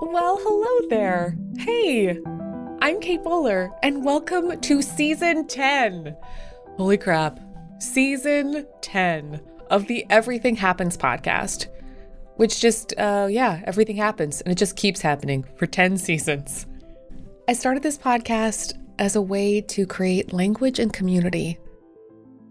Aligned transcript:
Well, 0.00 0.38
hello 0.40 0.88
there. 0.88 1.36
Hey, 1.58 2.18
I'm 2.80 2.98
Kate 3.00 3.22
Bowler, 3.22 3.70
and 3.84 4.04
welcome 4.04 4.60
to 4.60 4.82
season 4.82 5.46
10. 5.46 6.16
Holy 6.76 6.98
crap, 6.98 7.38
season 7.78 8.66
10 8.80 9.40
of 9.70 9.86
the 9.86 10.04
Everything 10.10 10.56
Happens 10.56 10.96
podcast, 10.96 11.68
which 12.36 12.60
just, 12.60 12.92
uh, 12.98 13.28
yeah, 13.30 13.62
everything 13.64 13.96
happens, 13.96 14.40
and 14.40 14.50
it 14.50 14.58
just 14.58 14.74
keeps 14.74 15.00
happening 15.00 15.44
for 15.54 15.66
10 15.66 15.96
seasons. 15.96 16.66
I 17.48 17.52
started 17.52 17.84
this 17.84 17.98
podcast 17.98 18.72
as 18.98 19.14
a 19.14 19.22
way 19.22 19.60
to 19.60 19.86
create 19.86 20.32
language 20.32 20.80
and 20.80 20.92
community 20.92 21.58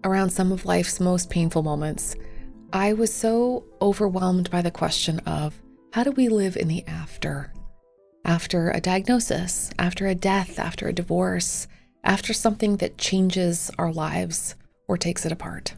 around 0.05 0.29
some 0.29 0.53
of 0.53 0.65
life's 0.65 1.01
most 1.01 1.29
painful 1.29 1.63
moments. 1.63 2.15
I 2.73 2.93
was 2.93 3.13
so 3.13 3.63
overwhelmed 3.81 4.49
by 4.49 4.61
the 4.61 4.71
question 4.71 5.19
of 5.19 5.61
how 5.93 6.03
do 6.03 6.11
we 6.11 6.27
live 6.27 6.57
in 6.57 6.67
the 6.67 6.85
after? 6.87 7.53
After 8.25 8.69
a 8.71 8.81
diagnosis, 8.81 9.71
after 9.79 10.07
a 10.07 10.15
death, 10.15 10.59
after 10.59 10.87
a 10.87 10.93
divorce, 10.93 11.67
after 12.03 12.33
something 12.33 12.77
that 12.77 12.97
changes 12.97 13.71
our 13.77 13.91
lives 13.91 14.55
or 14.87 14.97
takes 14.97 15.25
it 15.25 15.31
apart. 15.31 15.75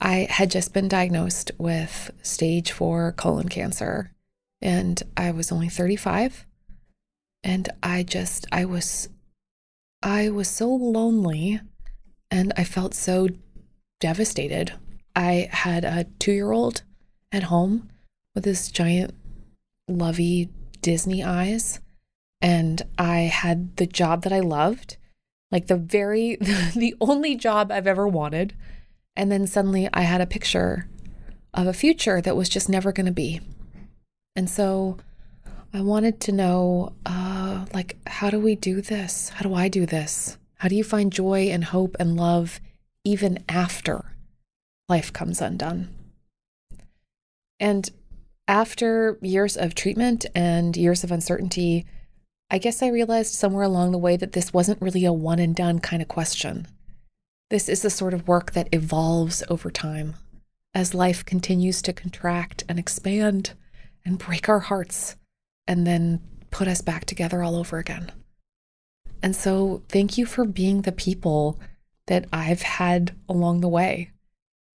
I 0.00 0.26
had 0.28 0.50
just 0.50 0.74
been 0.74 0.88
diagnosed 0.88 1.52
with 1.58 2.10
stage 2.22 2.72
four 2.72 3.12
colon 3.12 3.48
cancer, 3.48 4.12
and 4.60 5.02
I 5.16 5.30
was 5.30 5.52
only 5.52 5.68
35. 5.68 6.44
And 7.44 7.68
I 7.82 8.02
just, 8.02 8.46
I 8.52 8.64
was, 8.64 9.08
I 10.02 10.28
was 10.28 10.48
so 10.48 10.68
lonely 10.68 11.60
and 12.30 12.52
I 12.56 12.64
felt 12.64 12.94
so 12.94 13.28
devastated. 14.00 14.72
I 15.14 15.48
had 15.50 15.84
a 15.84 16.06
two 16.18 16.32
year 16.32 16.52
old 16.52 16.82
at 17.30 17.44
home 17.44 17.90
with 18.34 18.44
his 18.44 18.70
giant, 18.70 19.14
lovey 19.88 20.50
Disney 20.80 21.22
eyes. 21.22 21.80
And 22.40 22.82
I 22.98 23.20
had 23.20 23.76
the 23.76 23.86
job 23.86 24.22
that 24.22 24.32
I 24.32 24.40
loved, 24.40 24.96
like 25.50 25.68
the 25.68 25.76
very, 25.76 26.36
the 26.76 26.94
only 27.00 27.36
job 27.36 27.70
I've 27.70 27.86
ever 27.86 28.06
wanted. 28.08 28.54
And 29.14 29.30
then 29.30 29.46
suddenly 29.46 29.88
I 29.92 30.02
had 30.02 30.20
a 30.20 30.26
picture 30.26 30.88
of 31.54 31.66
a 31.66 31.72
future 31.72 32.20
that 32.20 32.36
was 32.36 32.48
just 32.48 32.68
never 32.68 32.92
going 32.92 33.06
to 33.06 33.12
be. 33.12 33.40
And 34.34 34.48
so 34.48 34.96
I 35.72 35.82
wanted 35.82 36.20
to 36.22 36.32
know, 36.32 36.94
uh, 37.04 37.66
like, 37.74 37.96
how 38.06 38.30
do 38.30 38.40
we 38.40 38.56
do 38.56 38.80
this? 38.80 39.28
How 39.30 39.42
do 39.42 39.54
I 39.54 39.68
do 39.68 39.86
this? 39.86 40.38
How 40.56 40.68
do 40.68 40.74
you 40.74 40.84
find 40.84 41.12
joy 41.12 41.48
and 41.50 41.64
hope 41.64 41.96
and 42.00 42.16
love 42.16 42.60
even 43.04 43.44
after 43.48 44.11
life 44.88 45.12
comes 45.12 45.40
undone? 45.40 45.88
And 47.60 47.88
after 48.48 49.18
years 49.22 49.56
of 49.56 49.74
treatment 49.74 50.26
and 50.34 50.76
years 50.76 51.04
of 51.04 51.12
uncertainty, 51.12 51.86
I 52.50 52.58
guess 52.58 52.82
I 52.82 52.88
realized 52.88 53.34
somewhere 53.34 53.64
along 53.64 53.92
the 53.92 53.98
way 53.98 54.16
that 54.16 54.32
this 54.32 54.52
wasn't 54.52 54.82
really 54.82 55.04
a 55.04 55.12
one 55.12 55.38
and 55.38 55.54
done 55.54 55.78
kind 55.78 56.02
of 56.02 56.08
question. 56.08 56.66
This 57.50 57.68
is 57.68 57.82
the 57.82 57.90
sort 57.90 58.14
of 58.14 58.28
work 58.28 58.52
that 58.52 58.68
evolves 58.72 59.42
over 59.48 59.70
time 59.70 60.14
as 60.74 60.94
life 60.94 61.24
continues 61.24 61.82
to 61.82 61.92
contract 61.92 62.64
and 62.68 62.78
expand 62.78 63.52
and 64.04 64.18
break 64.18 64.48
our 64.48 64.60
hearts 64.60 65.16
and 65.66 65.86
then 65.86 66.20
put 66.50 66.68
us 66.68 66.80
back 66.80 67.04
together 67.04 67.42
all 67.42 67.56
over 67.56 67.78
again. 67.78 68.10
And 69.22 69.36
so, 69.36 69.82
thank 69.88 70.18
you 70.18 70.26
for 70.26 70.44
being 70.44 70.82
the 70.82 70.92
people 70.92 71.60
that 72.06 72.26
I've 72.32 72.62
had 72.62 73.14
along 73.28 73.60
the 73.60 73.68
way. 73.68 74.10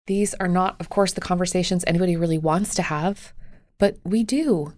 These 0.07 0.33
are 0.35 0.47
not, 0.47 0.77
of 0.79 0.89
course, 0.89 1.13
the 1.13 1.21
conversations 1.21 1.83
anybody 1.85 2.15
really 2.15 2.37
wants 2.37 2.73
to 2.75 2.81
have, 2.81 3.33
but 3.77 3.97
we 4.03 4.23
do. 4.23 4.73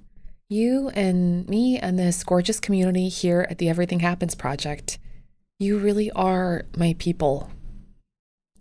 You 0.49 0.89
and 0.89 1.47
me 1.47 1.77
and 1.77 1.97
this 1.97 2.23
gorgeous 2.23 2.59
community 2.59 3.09
here 3.09 3.45
at 3.49 3.59
the 3.59 3.69
Everything 3.69 3.99
Happens 3.99 4.33
Project, 4.33 4.97
you 5.59 5.77
really 5.77 6.09
are 6.11 6.65
my 6.75 6.95
people. 6.97 7.51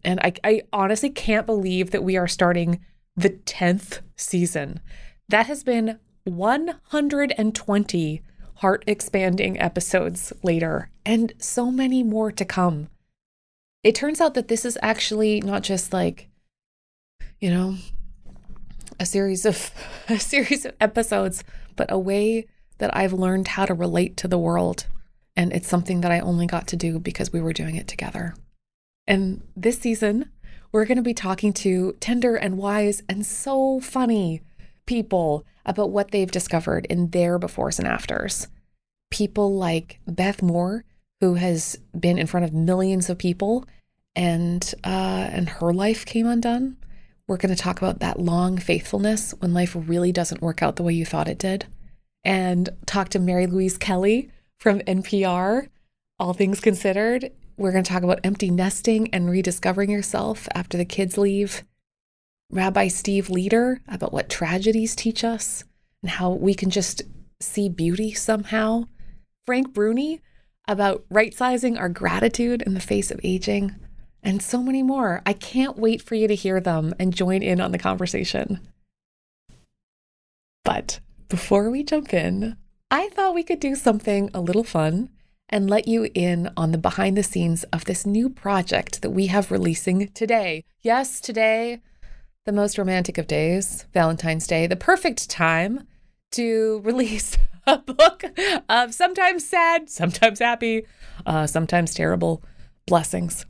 And 0.05 0.21
I, 0.21 0.35
I 0.45 0.63
honestly 0.73 1.09
can't 1.11 1.47
believe 1.47 1.91
that 1.91 2.05
we 2.05 2.17
are 2.19 2.29
starting 2.29 2.81
the 3.17 3.31
10th 3.31 4.01
season. 4.17 4.81
That 5.29 5.47
has 5.47 5.65
been 5.65 5.99
120 6.25 8.23
heart 8.57 8.85
expanding 8.87 9.59
episodes 9.61 10.33
later, 10.43 10.91
and 11.07 11.33
so 11.39 11.71
many 11.71 12.03
more 12.03 12.31
to 12.33 12.45
come. 12.45 12.89
It 13.83 13.95
turns 13.95 14.21
out 14.21 14.35
that 14.35 14.49
this 14.49 14.65
is 14.65 14.77
actually 14.83 15.41
not 15.41 15.63
just 15.63 15.93
like, 15.93 16.29
you 17.41 17.51
know, 17.51 17.77
a 18.99 19.07
series 19.07 19.45
of 19.45 19.71
a 20.09 20.19
series 20.19 20.65
of 20.65 20.75
episodes, 20.81 21.45
but 21.77 21.91
a 21.91 21.99
way 21.99 22.47
that 22.79 22.97
I've 22.97 23.13
learned 23.13 23.49
how 23.49 23.67
to 23.67 23.75
relate 23.75 24.17
to 24.19 24.29
the 24.29 24.39
world. 24.39 24.87
And 25.37 25.53
it's 25.53 25.69
something 25.69 26.01
that 26.01 26.11
I 26.11 26.21
only 26.21 26.47
got 26.47 26.67
to 26.69 26.77
do 26.77 26.99
because 26.99 27.33
we 27.33 27.41
were 27.41 27.53
doing 27.53 27.77
it 27.77 27.87
together. 27.87 28.35
And 29.07 29.43
this 29.57 29.79
season, 29.79 30.31
we're 30.73 30.85
going 30.85 30.97
to 30.97 31.03
be 31.03 31.15
talking 31.15 31.53
to 31.55 31.97
tender 32.01 32.37
and 32.37 32.59
wise 32.59 33.03
and 33.09 33.25
so 33.25 33.81
funny 33.81 34.43
people 34.87 35.45
about 35.65 35.91
what 35.91 36.11
they've 36.11 36.31
discovered 36.31 36.87
in 36.87 37.11
their 37.11 37.39
befores 37.39 37.79
and 37.79 37.87
afters. 37.87 38.49
People 39.11 39.55
like 39.55 40.01
Beth 40.07 40.43
Moore, 40.43 40.85
who 41.21 41.35
has 41.35 41.79
been 41.99 42.19
in 42.19 42.27
front 42.27 42.45
of 42.45 42.53
millions 42.53 43.09
of 43.09 43.19
people 43.19 43.65
and 44.17 44.75
uh, 44.85 45.29
and 45.31 45.49
her 45.49 45.73
life 45.73 46.05
came 46.05 46.27
undone. 46.27 46.77
We're 47.29 47.37
going 47.37 47.55
to 47.55 47.63
talk 47.63 47.77
about 47.77 48.01
that 48.01 48.19
long 48.19 48.57
faithfulness 48.57 49.35
when 49.39 49.53
life 49.53 49.77
really 49.79 50.13
doesn't 50.13 50.41
work 50.41 50.63
out 50.63 50.77
the 50.77 50.83
way 50.83 50.95
you 50.95 51.05
thought 51.05 51.29
it 51.29 51.39
did. 51.39 51.67
And 52.25 52.71
talk 52.87 53.11
to 53.11 53.19
Mary 53.19 53.47
Louise 53.47 53.77
Kelly 53.77 54.31
from 54.59 54.81
NPR, 54.81 55.69
All 56.19 56.33
Things 56.33 56.59
Considered. 56.59 57.31
We're 57.59 57.73
going 57.73 57.85
to 57.85 57.93
talk 57.93 58.03
about 58.03 58.21
empty 58.25 58.51
nesting 58.51 59.13
and 59.13 59.29
rediscovering 59.29 59.91
yourself 59.91 60.49
after 60.55 60.79
the 60.79 60.87
kids 60.87 61.19
leave. 61.19 61.65
Rabbi 62.51 62.89
Steve 62.89 63.27
Leder 63.27 63.81
about 63.87 64.15
what 64.15 64.31
tragedies 64.31 64.97
teach 64.97 65.23
us 65.23 65.65
and 66.03 66.13
how 66.13 66.31
we 66.31 66.55
can 66.55 66.71
just 66.71 67.03
see 67.41 67.69
beauty 67.69 68.15
somehow. 68.15 68.85
Frank 69.45 69.75
Bruni 69.75 70.23
about 70.67 71.05
right 71.11 71.35
sizing 71.35 71.77
our 71.77 71.91
gratitude 71.91 72.63
in 72.63 72.73
the 72.73 72.81
face 72.81 73.11
of 73.11 73.21
aging 73.23 73.75
and 74.29 74.43
so 74.43 74.63
many 74.63 74.83
more. 74.83 75.23
I 75.25 75.33
can't 75.33 75.79
wait 75.79 76.03
for 76.03 76.15
you 76.15 76.29
to 76.29 76.35
hear 76.35 76.61
them 76.61 76.95
and 76.99 77.17
join 77.17 77.43
in 77.43 77.63
on 77.63 77.73
the 77.73 77.79
conversation. 77.79 78.61
But 80.67 81.01
before 81.31 81.71
we 81.71 81.83
jump 81.83 82.13
in, 82.13 82.59
I 82.91 83.09
thought 83.09 83.35
we 83.35 83.43
could 83.43 83.59
do 83.59 83.75
something 83.75 84.31
a 84.35 84.43
little 84.43 84.65
fun 84.65 85.09
and 85.49 85.71
let 85.71 85.89
you 85.89 86.11
in 86.13 86.51
on 86.59 86.73
the 86.73 86.79
behind 86.79 87.17
the 87.17 87.23
scenes 87.23 87.65
of 87.73 87.87
this 87.87 88.05
new 88.05 88.29
project 88.29 89.01
that 89.01 89.11
we 89.11 89.29
have 89.29 89.51
releasing 89.51 90.09
today. 90.09 90.63
Yes, 90.83 91.23
today, 91.23 91.81
the 92.45 92.53
most 92.53 92.77
romantic 92.77 93.17
of 93.17 93.27
days, 93.27 93.87
Valentine's 93.95 94.47
Day, 94.47 94.67
the 94.67 94.77
perfect 94.77 95.31
time 95.31 95.87
to 96.33 96.81
release 96.85 97.39
a 97.67 97.79
book 97.79 98.25
of 98.69 98.93
sometimes 98.93 99.49
sad, 99.49 99.89
sometimes 99.89 100.41
happy, 100.41 100.85
uh, 101.25 101.47
sometimes 101.47 101.95
terrible 101.95 102.43
blessings. 102.87 103.47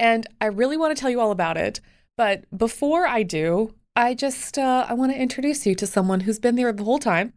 And 0.00 0.26
I 0.40 0.46
really 0.46 0.78
want 0.78 0.96
to 0.96 1.00
tell 1.00 1.10
you 1.10 1.20
all 1.20 1.30
about 1.30 1.58
it. 1.58 1.80
But 2.16 2.44
before 2.56 3.06
I 3.06 3.22
do, 3.22 3.74
I 3.94 4.14
just 4.14 4.58
uh, 4.58 4.86
I 4.88 4.94
want 4.94 5.12
to 5.12 5.18
introduce 5.18 5.66
you 5.66 5.74
to 5.74 5.86
someone 5.86 6.20
who's 6.20 6.38
been 6.38 6.56
there 6.56 6.72
the 6.72 6.84
whole 6.84 6.98
time. 6.98 7.34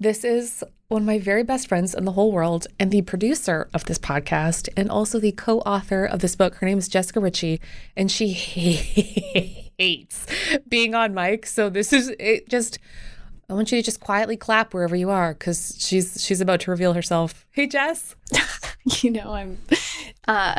This 0.00 0.24
is 0.24 0.64
one 0.88 1.02
of 1.02 1.06
my 1.06 1.18
very 1.18 1.42
best 1.42 1.68
friends 1.68 1.94
in 1.94 2.04
the 2.04 2.12
whole 2.12 2.32
world 2.32 2.66
and 2.80 2.90
the 2.90 3.02
producer 3.02 3.68
of 3.74 3.84
this 3.84 3.98
podcast 3.98 4.68
and 4.76 4.90
also 4.90 5.18
the 5.18 5.32
co-author 5.32 6.04
of 6.04 6.20
this 6.20 6.36
book. 6.36 6.54
Her 6.56 6.66
name 6.66 6.78
is 6.78 6.88
Jessica 6.88 7.20
Richie 7.20 7.60
and 7.96 8.10
she 8.10 8.28
hates 9.78 10.26
being 10.68 10.94
on 10.94 11.12
mic. 11.12 11.44
So 11.44 11.68
this 11.68 11.92
is 11.92 12.14
it 12.18 12.48
just 12.48 12.78
I 13.50 13.52
want 13.52 13.70
you 13.72 13.78
to 13.78 13.84
just 13.84 14.00
quietly 14.00 14.36
clap 14.36 14.72
wherever 14.72 14.96
you 14.96 15.10
are 15.10 15.34
because 15.34 15.76
she's 15.78 16.22
she's 16.24 16.40
about 16.40 16.60
to 16.60 16.70
reveal 16.70 16.94
herself. 16.94 17.46
Hey 17.50 17.66
Jess. 17.66 18.16
you 19.02 19.10
know 19.10 19.32
I'm 19.32 19.58
uh 20.26 20.56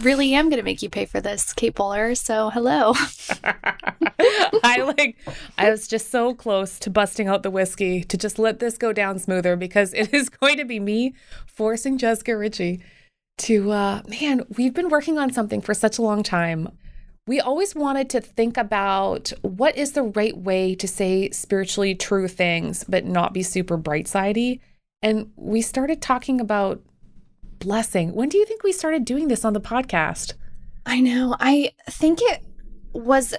really 0.00 0.34
am 0.34 0.48
going 0.48 0.58
to 0.58 0.64
make 0.64 0.82
you 0.82 0.88
pay 0.88 1.06
for 1.06 1.20
this, 1.20 1.52
Kate 1.52 1.74
Bowler. 1.74 2.14
So, 2.14 2.50
hello. 2.50 2.94
I 4.62 4.92
like, 4.96 5.16
I 5.58 5.70
was 5.70 5.86
just 5.86 6.10
so 6.10 6.34
close 6.34 6.78
to 6.80 6.90
busting 6.90 7.28
out 7.28 7.42
the 7.42 7.50
whiskey 7.50 8.02
to 8.04 8.16
just 8.16 8.38
let 8.38 8.58
this 8.58 8.76
go 8.76 8.92
down 8.92 9.18
smoother 9.18 9.56
because 9.56 9.92
it 9.94 10.12
is 10.12 10.28
going 10.40 10.56
to 10.56 10.64
be 10.64 10.80
me 10.80 11.14
forcing 11.46 11.98
Jessica 11.98 12.36
Richie 12.36 12.82
to, 13.38 13.70
uh, 13.72 14.02
man, 14.08 14.44
we've 14.56 14.74
been 14.74 14.88
working 14.88 15.18
on 15.18 15.32
something 15.32 15.60
for 15.60 15.74
such 15.74 15.98
a 15.98 16.02
long 16.02 16.22
time. 16.22 16.68
We 17.26 17.40
always 17.40 17.74
wanted 17.74 18.10
to 18.10 18.20
think 18.20 18.56
about 18.56 19.32
what 19.40 19.76
is 19.76 19.92
the 19.92 20.02
right 20.02 20.36
way 20.36 20.74
to 20.74 20.86
say 20.86 21.30
spiritually 21.30 21.94
true 21.94 22.28
things, 22.28 22.84
but 22.84 23.04
not 23.04 23.32
be 23.32 23.42
super 23.42 23.76
bright 23.76 24.06
sidey. 24.06 24.60
And 25.00 25.32
we 25.36 25.62
started 25.62 26.02
talking 26.02 26.40
about 26.40 26.82
blessing. 27.64 28.14
When 28.14 28.28
do 28.28 28.38
you 28.38 28.44
think 28.46 28.62
we 28.62 28.72
started 28.72 29.04
doing 29.04 29.28
this 29.28 29.44
on 29.44 29.52
the 29.54 29.60
podcast? 29.60 30.34
I 30.86 31.00
know. 31.00 31.34
I 31.40 31.72
think 31.88 32.18
it 32.22 32.42
was 32.92 33.34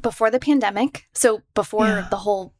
before 0.00 0.30
the 0.30 0.38
pandemic. 0.40 1.06
So 1.12 1.42
before 1.54 1.86
Yeah. 1.86 2.06
the 2.10 2.18
whole 2.18 2.54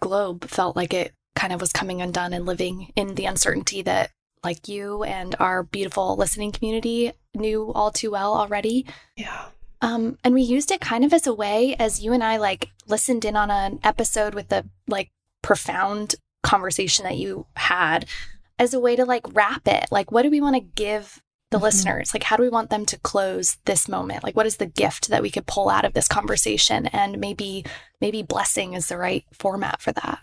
globe 0.00 0.44
felt 0.48 0.76
like 0.76 0.92
it 0.92 1.14
kind 1.34 1.52
of 1.52 1.60
was 1.60 1.72
coming 1.72 2.02
undone 2.02 2.32
and 2.32 2.44
living 2.46 2.92
in 2.96 3.14
the 3.14 3.24
uncertainty 3.26 3.82
that 3.82 4.10
like 4.44 4.68
you 4.68 5.02
and 5.02 5.34
our 5.38 5.62
beautiful 5.62 6.16
listening 6.16 6.52
community 6.52 7.12
knew 7.34 7.72
all 7.72 7.90
too 7.90 8.10
well 8.10 8.34
already. 8.34 8.86
Yeah. 9.16 9.46
Um, 9.80 10.18
and 10.24 10.34
we 10.34 10.42
used 10.42 10.70
it 10.70 10.80
kind 10.80 11.04
of 11.04 11.12
as 11.12 11.26
a 11.26 11.34
way 11.34 11.74
as 11.78 12.02
you 12.02 12.12
and 12.12 12.22
I 12.24 12.36
like 12.38 12.70
listened 12.86 13.24
in 13.24 13.36
on 13.36 13.50
an 13.50 13.78
episode 13.84 14.34
with 14.34 14.48
the 14.48 14.64
like 14.88 15.10
profound 15.42 16.14
conversation 16.42 17.04
that 17.04 17.16
you 17.16 17.46
had 17.56 18.06
as 18.58 18.74
a 18.74 18.80
way 18.80 18.96
to 18.96 19.04
like 19.04 19.34
wrap 19.34 19.66
it. 19.66 19.86
Like, 19.90 20.10
what 20.10 20.22
do 20.22 20.30
we 20.30 20.40
want 20.40 20.56
to 20.56 20.60
give 20.60 21.22
the 21.50 21.58
Mhm. 21.58 21.62
listeners? 21.62 22.14
Like, 22.14 22.24
how 22.24 22.36
do 22.36 22.42
we 22.42 22.48
want 22.48 22.70
them 22.70 22.86
to 22.86 22.98
close 22.98 23.58
this 23.66 23.88
moment? 23.88 24.24
Like, 24.24 24.36
what 24.36 24.46
is 24.46 24.56
the 24.56 24.66
gift 24.66 25.08
that 25.08 25.22
we 25.22 25.30
could 25.30 25.46
pull 25.46 25.68
out 25.68 25.84
of 25.84 25.92
this 25.92 26.08
conversation? 26.08 26.86
And 26.88 27.18
maybe, 27.18 27.64
maybe 28.00 28.22
blessing 28.22 28.74
is 28.74 28.88
the 28.88 28.96
right 28.98 29.24
format 29.32 29.80
for 29.80 29.92
that. 29.92 30.20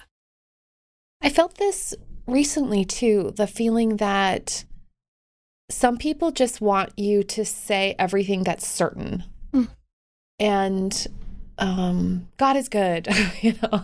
I 1.21 1.29
felt 1.29 1.55
this 1.55 1.93
recently 2.27 2.85
too 2.85 3.33
the 3.35 3.47
feeling 3.47 3.97
that 3.97 4.65
some 5.69 5.97
people 5.97 6.31
just 6.31 6.61
want 6.61 6.97
you 6.97 7.23
to 7.23 7.45
say 7.45 7.95
everything 7.97 8.43
that's 8.43 8.67
certain. 8.67 9.23
Mm. 9.53 9.69
And 10.39 11.07
um, 11.57 12.27
God 12.37 12.57
is 12.57 12.69
good, 12.69 13.07
you 13.41 13.53
know. 13.61 13.83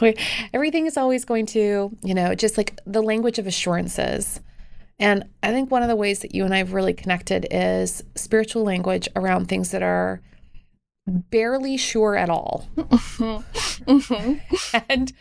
We- 0.00 0.16
Everything 0.52 0.86
is 0.86 0.96
always 0.96 1.24
going 1.24 1.46
to, 1.46 1.96
you 2.02 2.14
know, 2.14 2.34
just 2.34 2.56
like 2.56 2.78
the 2.86 3.02
language 3.02 3.38
of 3.38 3.46
assurances. 3.46 4.40
And 5.00 5.24
I 5.42 5.50
think 5.50 5.70
one 5.70 5.82
of 5.82 5.88
the 5.88 5.96
ways 5.96 6.20
that 6.20 6.34
you 6.34 6.44
and 6.44 6.54
I 6.54 6.58
have 6.58 6.72
really 6.72 6.92
connected 6.94 7.46
is 7.50 8.02
spiritual 8.14 8.62
language 8.62 9.08
around 9.16 9.46
things 9.48 9.72
that 9.72 9.82
are 9.82 10.20
barely 11.06 11.76
sure 11.76 12.16
at 12.16 12.30
all. 12.30 12.68
Mhm. 12.76 14.40
and 14.88 15.12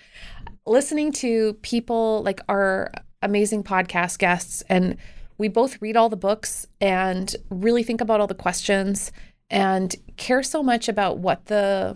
listening 0.65 1.11
to 1.13 1.53
people 1.61 2.21
like 2.23 2.39
our 2.47 2.91
amazing 3.21 3.63
podcast 3.63 4.17
guests 4.19 4.63
and 4.69 4.95
we 5.37 5.47
both 5.47 5.81
read 5.81 5.97
all 5.97 6.09
the 6.09 6.15
books 6.15 6.67
and 6.79 7.35
really 7.49 7.83
think 7.83 7.99
about 7.99 8.21
all 8.21 8.27
the 8.27 8.35
questions 8.35 9.11
and 9.53 9.95
care 10.17 10.43
so 10.43 10.63
much 10.63 10.89
about 10.89 11.19
what 11.19 11.45
the 11.45 11.95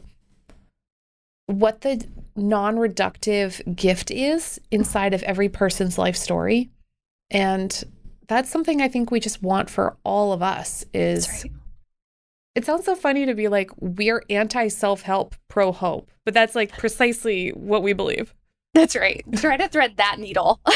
what 1.47 1.81
the 1.81 2.05
non-reductive 2.35 3.75
gift 3.75 4.11
is 4.11 4.59
inside 4.69 5.13
of 5.13 5.23
every 5.23 5.49
person's 5.49 5.97
life 5.97 6.15
story 6.15 6.69
and 7.31 7.83
that's 8.27 8.49
something 8.49 8.81
i 8.81 8.87
think 8.87 9.09
we 9.09 9.19
just 9.19 9.41
want 9.41 9.69
for 9.69 9.97
all 10.03 10.31
of 10.31 10.43
us 10.43 10.85
is 10.93 11.27
right. 11.43 11.51
it 12.53 12.63
sounds 12.63 12.85
so 12.85 12.95
funny 12.95 13.25
to 13.25 13.33
be 13.33 13.47
like, 13.47 13.71
we're 13.79 14.23
anti 14.29 14.67
self 14.67 15.01
help, 15.01 15.35
pro 15.47 15.71
hope, 15.71 16.11
but 16.25 16.33
that's 16.33 16.55
like 16.55 16.77
precisely 16.77 17.49
what 17.49 17.83
we 17.83 17.93
believe. 17.93 18.33
That's 18.77 18.95
right. 18.95 19.25
Try 19.35 19.57
to 19.57 19.67
thread 19.67 19.97
that 19.97 20.17
needle. 20.19 20.59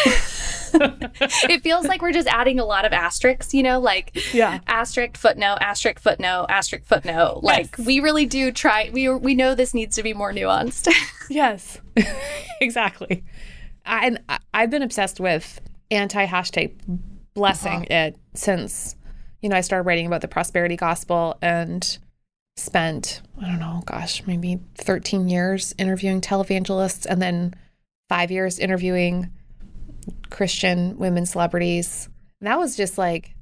it 0.74 1.62
feels 1.62 1.86
like 1.86 2.01
we're 2.01 2.12
just 2.12 2.27
adding 2.27 2.59
a 2.59 2.65
lot 2.65 2.86
of 2.86 2.94
asterisks, 2.94 3.53
you 3.53 3.62
know, 3.62 3.80
like 3.80 4.33
Yeah. 4.33 4.59
asterisk 4.68 5.18
footnote, 5.18 5.57
asterisk 5.62 6.00
footnote, 6.00 6.48
asterisk 6.50 6.86
footnote. 6.86 7.42
Like 7.44 7.75
Yes. 7.77 7.86
we 7.86 8.00
really 8.00 8.25
do 8.25 8.51
try. 8.51 8.89
We 8.92 9.09
we 9.09 9.36
know 9.36 9.53
this 9.53 9.74
needs 9.74 9.95
to 9.98 10.03
be 10.03 10.13
more 10.13 10.33
nuanced. 10.33 10.92
Yes, 11.30 11.80
exactly. 12.59 13.24
I, 13.86 14.06
and 14.06 14.19
I've 14.54 14.69
been 14.69 14.81
obsessed 14.81 15.18
with 15.21 15.62
anti 15.89 16.25
hashtag 16.25 16.74
blessing 17.33 17.86
uh-huh. 17.89 18.07
it 18.07 18.18
since, 18.33 18.97
you 19.42 19.47
know, 19.47 19.56
I 19.56 19.62
started 19.62 19.83
writing 19.88 20.07
about 20.07 20.19
the 20.19 20.27
prosperity 20.27 20.75
gospel 20.75 21.38
and 21.42 21.97
spent, 22.57 23.21
I 23.42 23.47
don't 23.47 23.59
know, 23.59 23.81
gosh, 23.86 24.27
maybe 24.27 24.59
13 24.75 25.30
years 25.30 25.74
interviewing 25.77 26.19
televangelists 26.19 27.06
and 27.06 27.21
then 27.21 27.54
five 28.12 28.30
years 28.30 28.60
interviewing 28.60 29.31
Christian 30.30 30.98
women 30.98 31.25
celebrities. 31.25 32.10
And 32.42 32.48
that 32.48 32.60
was 32.60 32.75
just 32.75 32.98
like, 32.98 33.36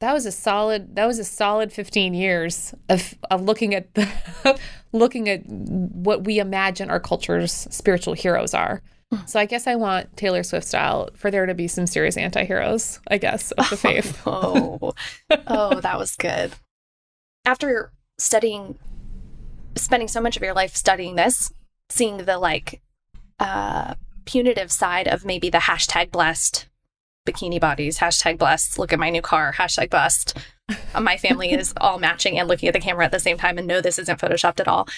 that 0.00 0.14
was 0.14 0.24
a 0.24 0.32
solid 0.32 0.96
that 0.96 1.04
was 1.04 1.18
a 1.18 1.24
solid 1.24 1.70
15 1.70 2.14
years 2.14 2.74
of 2.88 3.14
of 3.30 3.42
looking 3.42 3.74
at 3.74 3.92
the 3.92 4.08
looking 4.92 5.28
at 5.28 5.42
what 5.46 6.24
we 6.24 6.38
imagine 6.38 6.88
our 6.88 7.00
culture's 7.00 7.52
spiritual 7.52 8.14
heroes 8.14 8.54
are. 8.54 8.82
So 9.26 9.38
I 9.38 9.44
guess 9.44 9.66
I 9.66 9.76
want 9.76 10.16
Taylor 10.16 10.42
Swift 10.42 10.66
style 10.66 11.10
for 11.14 11.30
there 11.30 11.44
to 11.44 11.54
be 11.54 11.68
some 11.68 11.86
serious 11.86 12.16
anti-heroes, 12.16 13.00
I 13.08 13.18
guess, 13.18 13.50
of 13.52 13.68
the 13.68 13.76
faith. 13.88 14.22
oh, 14.26 14.94
oh, 15.46 15.80
that 15.80 15.98
was 15.98 16.16
good. 16.16 16.52
After 17.44 17.92
studying, 18.18 18.78
spending 19.76 20.08
so 20.08 20.20
much 20.20 20.36
of 20.36 20.42
your 20.42 20.54
life 20.54 20.74
studying 20.74 21.14
this, 21.14 21.52
seeing 21.90 22.24
the 22.24 22.38
like 22.38 22.80
uh, 23.38 23.94
punitive 24.24 24.72
side 24.72 25.08
of 25.08 25.24
maybe 25.24 25.50
the 25.50 25.58
hashtag 25.58 26.10
blessed 26.10 26.68
bikini 27.26 27.60
bodies, 27.60 27.98
hashtag 27.98 28.38
blessed, 28.38 28.78
look 28.78 28.92
at 28.92 28.98
my 28.98 29.10
new 29.10 29.22
car, 29.22 29.54
hashtag 29.54 29.90
blessed. 29.90 30.36
Uh, 30.94 31.00
my 31.00 31.16
family 31.16 31.52
is 31.52 31.72
all 31.80 31.98
matching 31.98 32.38
and 32.38 32.48
looking 32.48 32.68
at 32.68 32.72
the 32.72 32.80
camera 32.80 33.04
at 33.04 33.12
the 33.12 33.18
same 33.18 33.38
time 33.38 33.58
and 33.58 33.66
know 33.66 33.80
this 33.80 33.98
isn't 33.98 34.20
photoshopped 34.20 34.60
at 34.60 34.68
all. 34.68 34.88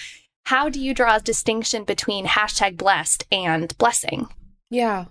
How 0.45 0.69
do 0.69 0.79
you 0.79 0.93
draw 0.93 1.17
a 1.17 1.21
distinction 1.21 1.83
between 1.83 2.25
hashtag 2.25 2.77
blessed 2.77 3.25
and 3.31 3.77
blessing? 3.77 4.27
Yeah. 4.69 5.05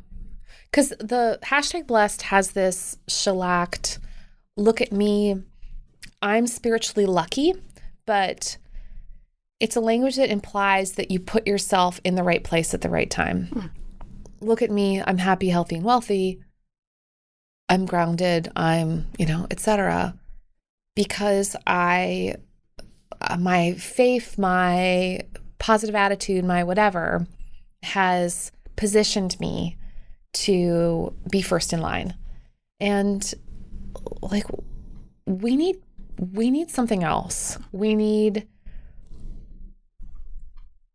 Because 0.70 0.90
the 0.90 1.38
hashtag 1.44 1.86
blessed 1.86 2.22
has 2.22 2.52
this 2.52 2.98
shellacked 3.08 3.98
look 4.56 4.80
at 4.80 4.92
me, 4.92 5.42
I'm 6.22 6.46
spiritually 6.46 7.06
lucky, 7.06 7.54
but 8.06 8.56
it's 9.60 9.76
a 9.76 9.80
language 9.80 10.16
that 10.16 10.30
implies 10.30 10.92
that 10.92 11.10
you 11.10 11.20
put 11.20 11.46
yourself 11.46 12.00
in 12.04 12.14
the 12.14 12.22
right 12.22 12.42
place 12.42 12.74
at 12.74 12.80
the 12.80 12.90
right 12.90 13.10
time. 13.10 13.70
Look 14.46 14.62
at 14.62 14.70
me, 14.70 15.02
I'm 15.04 15.18
happy, 15.18 15.48
healthy, 15.48 15.74
and 15.74 15.84
wealthy. 15.84 16.40
I'm 17.68 17.84
grounded, 17.84 18.50
I'm, 18.54 19.06
you 19.18 19.26
know, 19.26 19.48
etc. 19.50 20.16
Because 20.94 21.56
I, 21.66 22.36
uh, 23.20 23.36
my 23.38 23.72
faith, 23.72 24.38
my 24.38 25.22
positive 25.58 25.96
attitude, 25.96 26.44
my 26.44 26.62
whatever 26.62 27.26
has 27.82 28.52
positioned 28.76 29.38
me 29.40 29.76
to 30.32 31.12
be 31.28 31.42
first 31.42 31.72
in 31.72 31.80
line. 31.80 32.14
And 32.78 33.34
like 34.22 34.46
we 35.26 35.56
need 35.56 35.76
we 36.18 36.50
need 36.50 36.70
something 36.70 37.02
else. 37.02 37.58
We 37.72 37.94
need 37.94 38.46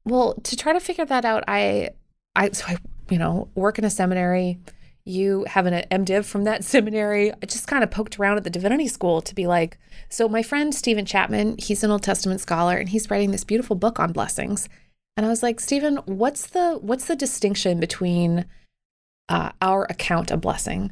well, 0.06 0.36
to 0.36 0.56
try 0.56 0.74
to 0.74 0.80
figure 0.80 1.06
that 1.06 1.26
out, 1.26 1.44
I 1.48 1.90
I 2.36 2.52
so 2.52 2.66
I, 2.68 2.78
you 3.12 3.20
know, 3.20 3.50
work 3.54 3.78
in 3.78 3.86
a 3.86 3.90
seminary. 3.90 4.58
You 5.04 5.46
have 5.48 5.66
an 5.66 5.84
MDiv 5.92 6.26
from 6.26 6.46
that 6.46 6.64
seminary. 6.74 7.32
I 7.32 7.46
just 7.46 7.68
kind 7.68 7.84
of 7.84 7.92
poked 7.92 8.20
around 8.20 8.38
at 8.38 8.44
the 8.44 8.50
divinity 8.50 8.88
school 8.88 9.22
to 9.22 9.36
be 9.36 9.46
like, 9.46 9.78
so 10.10 10.28
my 10.28 10.42
friend 10.42 10.74
Stephen 10.74 11.06
Chapman, 11.06 11.58
he's 11.60 11.84
an 11.84 11.92
Old 11.92 12.04
Testament 12.04 12.42
scholar 12.42 12.78
and 12.78 12.90
he's 12.90 13.12
writing 13.12 13.32
this 13.32 13.44
beautiful 13.44 13.76
book 13.76 14.00
on 14.00 14.14
blessings. 14.14 14.70
And 15.18 15.26
I 15.26 15.30
was 15.30 15.44
like, 15.44 15.60
Stephen, 15.60 15.98
what's 16.06 16.48
the 16.48 16.80
what's 16.82 17.06
the 17.06 17.16
distinction 17.16 17.80
between 17.80 18.46
uh, 19.30 19.52
our 19.62 19.86
account 19.90 20.32
of 20.32 20.42
blessing? 20.42 20.92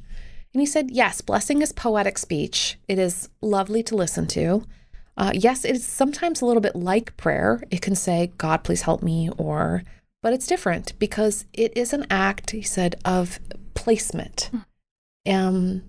And 0.53 0.61
he 0.61 0.65
said, 0.65 0.91
yes, 0.91 1.21
blessing 1.21 1.61
is 1.61 1.71
poetic 1.71 2.17
speech. 2.17 2.77
It 2.87 2.99
is 2.99 3.29
lovely 3.41 3.83
to 3.83 3.95
listen 3.95 4.27
to. 4.27 4.65
Uh, 5.15 5.31
yes, 5.33 5.63
it 5.63 5.75
is 5.75 5.85
sometimes 5.85 6.41
a 6.41 6.45
little 6.45 6.61
bit 6.61 6.75
like 6.75 7.15
prayer. 7.17 7.61
It 7.69 7.81
can 7.81 7.95
say, 7.95 8.31
God, 8.37 8.63
please 8.63 8.81
help 8.83 9.03
me, 9.03 9.29
or, 9.37 9.83
but 10.21 10.33
it's 10.33 10.47
different 10.47 10.97
because 10.99 11.45
it 11.53 11.75
is 11.77 11.93
an 11.93 12.05
act, 12.09 12.51
he 12.51 12.61
said, 12.61 12.99
of 13.05 13.39
placement. 13.73 14.51
Um, 15.27 15.83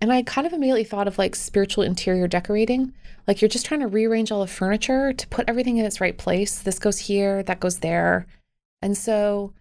and 0.00 0.12
I 0.12 0.22
kind 0.22 0.46
of 0.46 0.52
immediately 0.52 0.84
thought 0.84 1.08
of 1.08 1.18
like 1.18 1.34
spiritual 1.34 1.84
interior 1.84 2.28
decorating. 2.28 2.92
Like 3.26 3.40
you're 3.40 3.48
just 3.48 3.66
trying 3.66 3.80
to 3.80 3.86
rearrange 3.86 4.30
all 4.30 4.40
the 4.40 4.46
furniture 4.46 5.12
to 5.12 5.28
put 5.28 5.48
everything 5.48 5.78
in 5.78 5.84
its 5.84 6.00
right 6.00 6.16
place. 6.16 6.58
This 6.58 6.78
goes 6.78 6.98
here, 6.98 7.42
that 7.44 7.60
goes 7.60 7.78
there. 7.78 8.26
And 8.82 8.96
so 8.96 9.54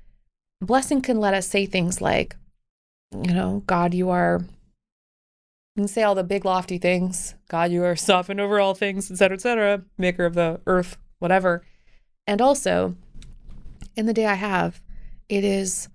blessing 0.61 1.01
can 1.01 1.19
let 1.19 1.33
us 1.33 1.47
say 1.47 1.65
things 1.65 2.01
like, 2.01 2.35
you 3.11 3.33
know, 3.33 3.63
God, 3.67 3.93
you 3.93 4.09
are, 4.09 4.41
you 5.75 5.81
can 5.83 5.87
say 5.87 6.03
all 6.03 6.15
the 6.15 6.23
big 6.23 6.45
lofty 6.45 6.77
things. 6.77 7.35
God, 7.47 7.71
you 7.71 7.83
are 7.83 7.95
sovereign 7.95 8.39
over 8.39 8.59
all 8.59 8.75
things, 8.75 9.09
et 9.09 9.17
cetera, 9.17 9.37
et 9.37 9.41
cetera, 9.41 9.83
maker 9.97 10.25
of 10.25 10.33
the 10.33 10.59
earth, 10.67 10.97
whatever. 11.19 11.63
And 12.27 12.41
also, 12.41 12.95
in 13.95 14.05
the 14.05 14.13
day 14.13 14.25
I 14.25 14.33
have, 14.35 14.81
it 15.29 15.43
is 15.43 15.89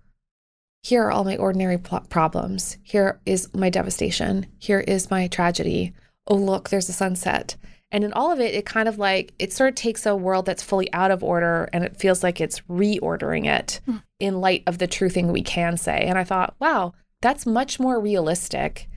here 0.83 1.05
are 1.05 1.11
all 1.11 1.25
my 1.25 1.37
ordinary 1.37 1.77
pl- 1.79 2.07
problems. 2.09 2.79
Here 2.83 3.21
is 3.27 3.53
my 3.53 3.69
devastation. 3.69 4.47
Here 4.59 4.81
is 4.81 5.11
my 5.11 5.27
tragedy. 5.27 5.93
Oh, 6.27 6.37
look, 6.37 6.69
there's 6.69 6.89
a 6.89 6.93
sunset. 6.93 7.57
And 7.91 8.05
in 8.05 8.13
all 8.13 8.31
of 8.31 8.39
it, 8.39 8.55
it 8.55 8.65
kind 8.67 8.87
of 8.89 8.99
like 8.99 9.33
it 9.39 9.53
sort 9.53 9.71
of 9.71 9.75
takes 9.75 10.07
a 10.07 10.15
world 10.15 10.47
that's 10.47 10.63
fully 10.63 10.93
out 10.93 11.11
of 11.11 11.25
order 11.25 11.69
and 11.73 11.85
it 11.85 11.97
feels 11.99 12.23
like 12.23 12.41
it's 12.41 12.61
reordering 12.69 13.47
it 13.47 13.81
Mm. 13.89 14.03
in 14.21 14.41
light 14.41 14.63
of 14.67 14.79
the 14.79 14.87
true 14.87 15.09
thing 15.09 15.33
we 15.33 15.43
can 15.43 15.77
say. 15.77 16.01
And 16.03 16.19
I 16.19 16.25
thought, 16.25 16.55
wow, 16.61 16.93
that's 17.23 17.47
much 17.47 17.81
more 17.81 17.99
realistic. 18.01 18.89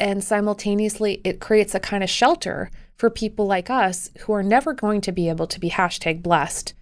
And 0.00 0.22
simultaneously, 0.22 1.20
it 1.24 1.40
creates 1.40 1.74
a 1.74 1.80
kind 1.80 2.04
of 2.04 2.08
shelter 2.10 2.70
for 2.96 3.10
people 3.10 3.46
like 3.46 3.68
us 3.70 4.10
who 4.20 4.32
are 4.32 4.42
never 4.44 4.72
going 4.72 5.00
to 5.02 5.12
be 5.12 5.28
able 5.28 5.46
to 5.48 5.60
be 5.60 5.70
hashtag 5.70 6.22
blessed 6.22 6.74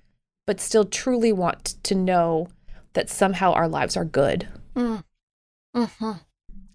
but 0.47 0.61
still 0.61 0.85
truly 0.85 1.33
want 1.33 1.75
to 1.83 1.95
know 1.95 2.49
that 2.95 3.11
somehow 3.11 3.53
our 3.53 3.69
lives 3.69 3.97
are 3.97 4.05
good. 4.05 4.49
Mm. 4.75 5.03
hmm 5.75 6.13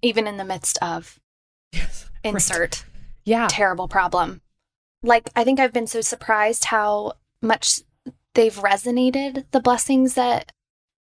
Even 0.02 0.28
in 0.28 0.38
the 0.38 0.46
midst 0.46 0.78
of 0.82 1.20
Yes. 1.74 2.10
insert 2.24 2.86
Yeah. 3.24 3.48
terrible 3.50 3.88
problem. 3.88 4.42
Like, 5.04 5.30
I 5.36 5.44
think 5.44 5.60
I've 5.60 5.74
been 5.74 5.88
so 5.88 6.02
surprised 6.02 6.66
how 6.66 7.14
much 7.42 7.80
they've 8.36 8.54
resonated, 8.56 9.46
the 9.52 9.60
blessings 9.60 10.14
that 10.14 10.52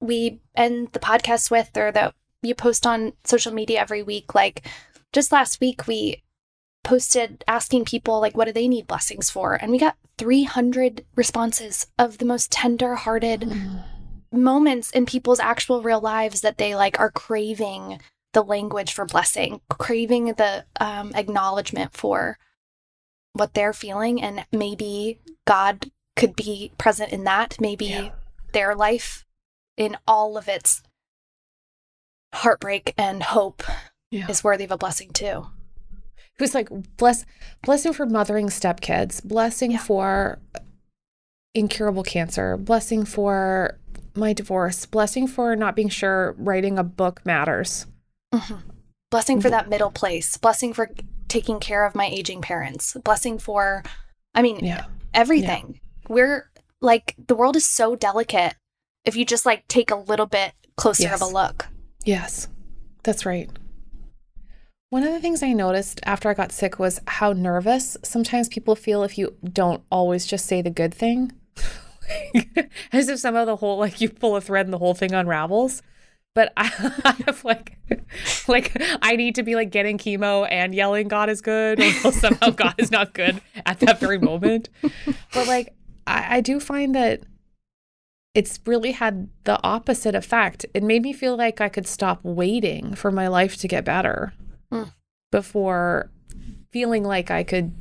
we 0.00 0.40
end 0.54 0.92
the 0.92 0.98
podcast 0.98 1.50
with 1.50 1.76
or 1.76 1.92
that 1.92 2.14
you 2.42 2.54
post 2.54 2.86
on 2.86 3.12
social 3.24 3.52
media 3.52 3.78
every 3.80 4.02
week. 4.02 4.34
Like, 4.34 4.66
just 5.12 5.32
last 5.32 5.60
week, 5.60 5.86
we 5.86 6.22
posted 6.82 7.44
asking 7.46 7.84
people, 7.84 8.20
like, 8.20 8.36
what 8.36 8.46
do 8.46 8.52
they 8.52 8.68
need 8.68 8.86
blessings 8.86 9.30
for? 9.30 9.54
And 9.54 9.70
we 9.70 9.78
got 9.78 9.96
300 10.18 11.04
responses 11.16 11.86
of 11.98 12.18
the 12.18 12.24
most 12.24 12.50
tender 12.50 12.94
hearted 12.94 13.50
moments 14.32 14.90
in 14.90 15.06
people's 15.06 15.40
actual 15.40 15.82
real 15.82 16.00
lives 16.00 16.40
that 16.40 16.58
they 16.58 16.74
like 16.74 16.98
are 17.00 17.10
craving 17.10 18.00
the 18.32 18.42
language 18.44 18.92
for 18.92 19.04
blessing, 19.04 19.60
craving 19.68 20.26
the 20.34 20.64
um, 20.80 21.12
acknowledgement 21.14 21.94
for 21.94 22.38
what 23.32 23.54
they're 23.54 23.72
feeling, 23.72 24.22
and 24.22 24.44
maybe 24.52 25.18
God 25.46 25.90
could 26.16 26.36
be 26.36 26.72
present 26.78 27.12
in 27.12 27.24
that. 27.24 27.56
Maybe 27.60 27.86
Yeah. 27.86 28.10
their 28.52 28.74
life, 28.74 29.24
in 29.76 29.96
all 30.06 30.36
of 30.36 30.48
its 30.48 30.82
heartbreak 32.34 32.94
and 32.96 33.22
hope, 33.22 33.62
Yeah. 34.10 34.28
is 34.28 34.44
worthy 34.44 34.64
of 34.64 34.70
a 34.72 34.76
blessing 34.78 35.10
too. 35.12 35.46
Who's 36.40 36.54
like 36.54 36.70
bless 36.96 37.26
blessing 37.62 37.92
for 37.92 38.06
mothering 38.06 38.46
stepkids, 38.48 39.22
blessing 39.22 39.72
Yeah. 39.72 39.78
for 39.78 40.38
incurable 41.54 42.02
cancer, 42.02 42.56
blessing 42.56 43.04
for 43.04 43.78
my 44.16 44.32
divorce, 44.32 44.86
blessing 44.86 45.26
for 45.26 45.54
not 45.54 45.76
being 45.76 45.90
sure 45.90 46.34
writing 46.38 46.78
a 46.78 46.82
book 46.82 47.20
matters. 47.26 47.86
Mhm. 48.32 48.62
Blessing 49.10 49.40
for 49.42 49.50
that 49.50 49.68
middle 49.68 49.90
place. 49.90 50.38
Blessing 50.38 50.72
for 50.72 50.90
taking 51.28 51.60
care 51.60 51.84
of 51.84 51.94
my 51.94 52.06
aging 52.06 52.40
parents. 52.40 52.96
Blessing 53.04 53.38
for, 53.38 53.82
I 54.34 54.40
mean, 54.40 54.64
Yeah. 54.64 54.86
everything. 55.12 55.78
We're 56.08 56.50
like, 56.80 57.16
the 57.28 57.34
world 57.34 57.54
is 57.54 57.68
so 57.68 57.96
delicate 57.96 58.54
if 59.04 59.14
you 59.14 59.26
just 59.26 59.44
like 59.44 59.68
take 59.68 59.90
a 59.90 59.96
little 59.96 60.26
bit 60.26 60.52
closer 60.78 61.12
of 61.12 61.20
a 61.20 61.26
look. 61.26 61.68
Yes, 62.04 62.48
that's 63.02 63.26
right. 63.26 63.50
One 64.90 65.04
of 65.04 65.12
the 65.12 65.20
things 65.20 65.40
I 65.40 65.52
noticed 65.52 66.00
after 66.04 66.28
I 66.28 66.34
got 66.34 66.50
sick 66.50 66.80
was 66.80 67.00
how 67.06 67.32
nervous 67.32 67.96
sometimes 68.02 68.48
people 68.48 68.74
feel 68.74 69.04
if 69.04 69.16
you 69.16 69.36
don't 69.44 69.84
always 69.88 70.26
just 70.26 70.46
say 70.46 70.62
the 70.62 70.70
good 70.70 70.92
thing. 70.92 71.30
As 72.92 73.08
if 73.08 73.20
somehow 73.20 73.44
the 73.44 73.54
whole, 73.54 73.78
like 73.78 74.00
you 74.00 74.10
pull 74.10 74.34
a 74.34 74.40
thread 74.40 74.66
and 74.66 74.72
the 74.72 74.78
whole 74.78 74.94
thing 74.94 75.14
unravels. 75.14 75.82
But 76.34 76.52
I, 76.56 76.72
I 77.04 77.22
have 77.26 77.44
like, 77.44 77.78
like 78.48 78.76
I 79.00 79.14
need 79.14 79.36
to 79.36 79.44
be 79.44 79.54
like 79.54 79.70
getting 79.70 79.96
chemo 79.96 80.48
and 80.50 80.74
yelling 80.74 81.06
God 81.06 81.30
is 81.30 81.40
good, 81.40 81.78
or 82.04 82.10
somehow 82.10 82.50
God 82.50 82.74
is 82.76 82.90
not 82.90 83.14
good 83.14 83.40
at 83.64 83.78
that 83.78 84.00
very 84.00 84.18
moment. 84.18 84.70
But 85.32 85.46
like, 85.46 85.72
I, 86.08 86.38
I 86.38 86.40
do 86.40 86.58
find 86.58 86.96
that 86.96 87.22
it's 88.34 88.58
really 88.66 88.90
had 88.90 89.28
the 89.44 89.62
opposite 89.62 90.16
effect. 90.16 90.66
It 90.74 90.82
made 90.82 91.02
me 91.02 91.12
feel 91.12 91.36
like 91.36 91.60
I 91.60 91.68
could 91.68 91.86
stop 91.86 92.18
waiting 92.24 92.96
for 92.96 93.12
my 93.12 93.28
life 93.28 93.56
to 93.58 93.68
get 93.68 93.84
better 93.84 94.32
Mm. 94.72 94.92
before 95.32 96.10
feeling 96.70 97.02
like 97.04 97.30
I 97.30 97.42
could, 97.42 97.72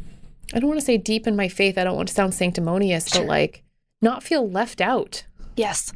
I 0.53 0.59
don't 0.59 0.69
want 0.69 0.79
to 0.79 0.85
say 0.85 0.97
deepen 0.97 1.35
my 1.35 1.47
faith. 1.47 1.77
I 1.77 1.83
don't 1.83 1.95
want 1.95 2.07
to 2.09 2.13
sound 2.13 2.33
sanctimonious, 2.33 3.07
Sure. 3.07 3.21
but 3.21 3.27
like 3.27 3.63
not 4.01 4.23
feel 4.23 4.49
left 4.49 4.81
out 4.81 5.25
Yes. 5.55 5.93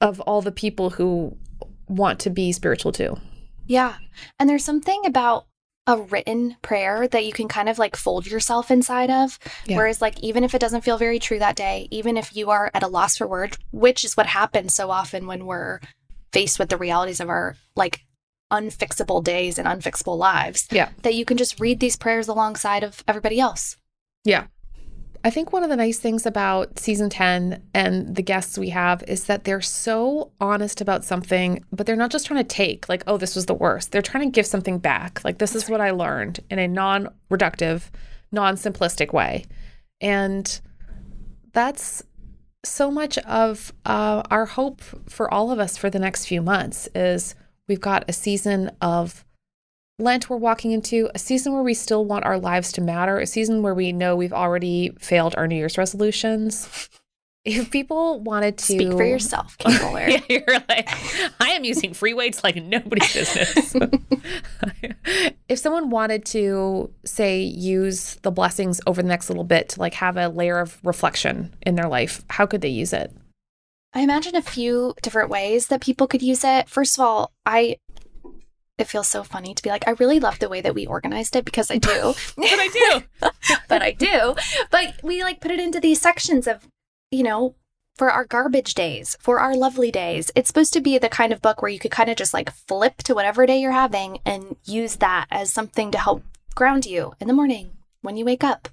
of 0.00 0.20
all 0.20 0.42
the 0.42 0.52
people 0.52 0.90
who 0.90 1.36
want 1.88 2.18
to 2.20 2.30
be 2.30 2.52
spiritual 2.52 2.92
too. 2.92 3.16
Yeah. 3.66 3.96
And 4.38 4.48
there's 4.48 4.64
something 4.64 5.02
about 5.06 5.46
a 5.86 5.96
written 5.96 6.56
prayer 6.62 7.08
that 7.08 7.24
you 7.24 7.32
can 7.32 7.48
kind 7.48 7.68
of 7.68 7.78
like 7.78 7.96
fold 7.96 8.26
yourself 8.26 8.70
inside 8.70 9.10
of. 9.10 9.38
Yeah. 9.66 9.76
Whereas, 9.76 10.02
like, 10.02 10.18
even 10.20 10.44
if 10.44 10.54
it 10.54 10.58
doesn't 10.60 10.82
feel 10.82 10.98
very 10.98 11.18
true 11.18 11.38
that 11.38 11.56
day, 11.56 11.88
even 11.90 12.16
if 12.16 12.36
you 12.36 12.50
are 12.50 12.70
at 12.74 12.82
a 12.82 12.88
loss 12.88 13.16
for 13.16 13.26
words, 13.26 13.56
which 13.70 14.04
is 14.04 14.16
what 14.16 14.26
happens 14.26 14.74
so 14.74 14.90
often 14.90 15.26
when 15.26 15.46
we're 15.46 15.80
faced 16.32 16.58
with 16.58 16.68
the 16.68 16.76
realities 16.76 17.20
of 17.20 17.28
our 17.30 17.56
like 17.74 18.02
unfixable 18.50 19.22
days 19.22 19.58
and 19.58 19.66
unfixable 19.68 20.16
lives, 20.16 20.66
Yeah. 20.70 20.90
that 21.02 21.14
you 21.14 21.24
can 21.24 21.36
just 21.36 21.60
read 21.60 21.80
these 21.80 21.96
prayers 21.96 22.28
alongside 22.28 22.82
of 22.82 23.02
everybody 23.06 23.38
else. 23.40 23.76
Yeah. 24.24 24.46
I 25.24 25.30
think 25.30 25.52
one 25.52 25.64
of 25.64 25.68
the 25.68 25.76
nice 25.76 25.98
things 25.98 26.24
about 26.26 26.78
season 26.78 27.10
10 27.10 27.62
and 27.74 28.14
the 28.14 28.22
guests 28.22 28.56
we 28.56 28.68
have 28.70 29.02
is 29.08 29.24
that 29.24 29.44
they're 29.44 29.60
so 29.60 30.30
honest 30.40 30.80
about 30.80 31.04
something, 31.04 31.64
but 31.72 31.86
they're 31.86 31.96
not 31.96 32.10
just 32.12 32.26
trying 32.26 32.42
to 32.42 32.48
take, 32.48 32.88
like, 32.88 33.02
oh, 33.06 33.16
this 33.16 33.34
was 33.34 33.46
the 33.46 33.54
worst. 33.54 33.90
They're 33.90 34.00
trying 34.00 34.30
to 34.30 34.34
give 34.34 34.46
something 34.46 34.78
back. 34.78 35.20
Like, 35.24 35.38
this 35.38 35.56
is 35.56 35.68
what 35.68 35.80
I 35.80 35.90
learned 35.90 36.40
in 36.50 36.60
a 36.60 36.68
non 36.68 37.08
reductive, 37.30 37.90
non 38.30 38.54
simplistic 38.54 39.12
way. 39.12 39.44
And 40.00 40.60
that's 41.52 42.04
so 42.64 42.90
much 42.90 43.18
of 43.18 43.72
uh, 43.84 44.22
our 44.30 44.46
hope 44.46 44.80
for 45.08 45.32
all 45.32 45.50
of 45.50 45.58
us 45.58 45.76
for 45.76 45.90
the 45.90 45.98
next 45.98 46.26
few 46.26 46.42
months 46.42 46.88
is 46.94 47.34
we've 47.68 47.80
got 47.80 48.04
a 48.08 48.12
season 48.12 48.70
of 48.80 49.24
Lent 50.00 50.30
we're 50.30 50.36
walking 50.36 50.70
into, 50.70 51.10
a 51.14 51.18
season 51.18 51.52
where 51.52 51.62
we 51.62 51.74
still 51.74 52.04
want 52.04 52.24
our 52.24 52.38
lives 52.38 52.70
to 52.72 52.80
matter, 52.80 53.18
a 53.18 53.26
season 53.26 53.62
where 53.62 53.74
we 53.74 53.90
know 53.90 54.14
we've 54.14 54.32
already 54.32 54.90
failed 55.00 55.34
our 55.36 55.48
New 55.48 55.56
Year's 55.56 55.78
resolutions. 55.78 56.88
If 57.44 57.70
people 57.70 58.20
wanted 58.20 58.58
to 58.58 58.64
Speak 58.64 58.92
for 58.92 59.04
yourself, 59.04 59.56
Kate 59.56 59.80
Bowler. 59.80 60.06
yeah, 60.06 60.20
you're 60.28 60.58
like, 60.68 60.90
I 61.40 61.50
am 61.50 61.64
using 61.64 61.94
free 61.94 62.12
weights 62.12 62.44
like 62.44 62.56
nobody's 62.56 63.10
business. 63.10 63.74
if 65.48 65.58
someone 65.58 65.88
wanted 65.88 66.26
to, 66.26 66.92
say, 67.06 67.40
use 67.40 68.16
the 68.16 68.30
blessings 68.30 68.82
over 68.86 69.00
the 69.00 69.08
next 69.08 69.30
little 69.30 69.44
bit 69.44 69.70
to 69.70 69.80
like 69.80 69.94
have 69.94 70.18
a 70.18 70.28
layer 70.28 70.58
of 70.58 70.78
reflection 70.84 71.54
in 71.62 71.76
their 71.76 71.88
life, 71.88 72.22
how 72.28 72.44
could 72.44 72.60
they 72.60 72.68
use 72.68 72.92
it? 72.92 73.14
I 73.98 74.02
imagine 74.02 74.36
a 74.36 74.42
few 74.42 74.94
different 75.02 75.28
ways 75.28 75.66
that 75.66 75.80
people 75.80 76.06
could 76.06 76.22
use 76.22 76.44
it. 76.44 76.68
First 76.68 76.96
of 76.96 77.04
all, 77.04 77.32
I 77.44 77.78
it 78.78 78.86
feels 78.86 79.08
so 79.08 79.24
funny 79.24 79.54
to 79.54 79.62
be 79.62 79.70
like, 79.70 79.88
I 79.88 79.96
really 79.98 80.20
love 80.20 80.38
the 80.38 80.48
way 80.48 80.60
that 80.60 80.72
we 80.76 80.86
organized 80.86 81.34
it 81.34 81.44
because 81.44 81.68
I 81.68 81.78
do. 81.78 82.14
But 82.36 82.60
I 82.60 82.68
do. 82.68 83.28
but 83.68 83.82
I 83.82 83.90
do. 83.90 84.36
But 84.70 85.00
we 85.02 85.24
like 85.24 85.40
put 85.40 85.50
it 85.50 85.58
into 85.58 85.80
these 85.80 86.00
sections 86.00 86.46
of, 86.46 86.68
you 87.10 87.24
know, 87.24 87.56
for 87.96 88.08
our 88.08 88.24
garbage 88.24 88.74
days, 88.74 89.16
for 89.18 89.40
our 89.40 89.56
lovely 89.56 89.90
days. 89.90 90.30
It's 90.36 90.46
supposed 90.46 90.74
to 90.74 90.80
be 90.80 90.96
the 90.96 91.08
kind 91.08 91.32
of 91.32 91.42
book 91.42 91.60
where 91.60 91.70
you 91.70 91.80
could 91.80 91.90
kind 91.90 92.08
of 92.08 92.16
just 92.16 92.32
like 92.32 92.52
flip 92.52 92.98
to 92.98 93.16
whatever 93.16 93.46
day 93.46 93.60
you're 93.60 93.72
having 93.72 94.20
and 94.24 94.54
use 94.64 94.94
that 94.98 95.26
as 95.28 95.50
something 95.50 95.90
to 95.90 95.98
help 95.98 96.22
ground 96.54 96.86
you 96.86 97.14
in 97.18 97.26
the 97.26 97.34
morning, 97.34 97.72
when 98.02 98.16
you 98.16 98.24
wake 98.24 98.44
up, 98.44 98.68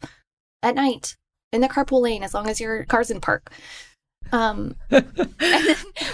at 0.61 0.75
night, 0.75 1.17
in 1.51 1.61
the 1.61 1.67
carpool 1.67 2.01
lane, 2.01 2.21
as 2.21 2.35
long 2.35 2.47
as 2.47 2.61
your 2.61 2.85
car's 2.85 3.09
in 3.09 3.19
park. 3.19 3.51
Um, 4.31 4.75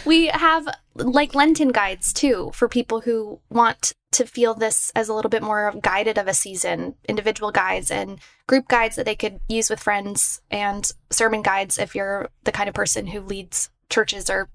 we 0.05 0.27
have 0.27 0.67
like 0.95 1.35
Lenten 1.35 1.69
guides 1.69 2.13
too 2.13 2.51
for 2.53 2.67
people 2.67 3.01
who 3.01 3.39
want 3.49 3.93
to 4.11 4.25
feel 4.25 4.53
this 4.53 4.91
as 4.95 5.07
a 5.07 5.13
little 5.13 5.29
bit 5.29 5.41
more 5.41 5.73
guided 5.81 6.17
of 6.17 6.27
a 6.27 6.33
season, 6.33 6.95
individual 7.07 7.51
guides 7.51 7.89
and 7.89 8.19
group 8.47 8.67
guides 8.67 8.95
that 8.97 9.05
they 9.05 9.15
could 9.15 9.39
use 9.47 9.69
with 9.69 9.79
friends, 9.79 10.41
and 10.51 10.91
sermon 11.09 11.41
guides 11.41 11.77
if 11.77 11.95
you're 11.95 12.29
the 12.43 12.51
kind 12.51 12.67
of 12.67 12.75
person 12.75 13.07
who 13.07 13.21
leads 13.21 13.69
churches 13.89 14.29
or 14.29 14.49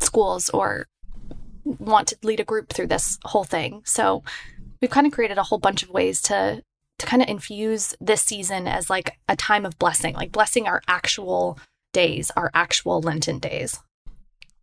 schools 0.00 0.50
or 0.50 0.86
want 1.64 2.08
to 2.08 2.16
lead 2.22 2.40
a 2.40 2.44
group 2.44 2.72
through 2.72 2.86
this 2.86 3.18
whole 3.24 3.44
thing. 3.44 3.82
So 3.84 4.22
we've 4.80 4.90
kind 4.90 5.06
of 5.06 5.12
created 5.12 5.38
a 5.38 5.44
whole 5.44 5.58
bunch 5.58 5.82
of 5.82 5.90
ways 5.90 6.20
to 6.22 6.62
to 6.98 7.06
kind 7.06 7.22
of 7.22 7.28
infuse 7.28 7.94
this 8.00 8.22
season 8.22 8.66
as 8.66 8.90
like 8.90 9.18
a 9.28 9.36
time 9.36 9.64
of 9.64 9.78
blessing, 9.78 10.14
like 10.14 10.32
blessing 10.32 10.66
our 10.66 10.82
actual 10.88 11.56
days, 11.92 12.30
are 12.36 12.50
actual 12.54 13.00
Lenten 13.00 13.38
days. 13.38 13.80